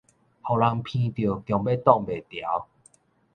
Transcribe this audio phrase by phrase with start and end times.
[0.03, 0.35] 予人鼻著強欲擋袂
[2.41, 2.65] 牢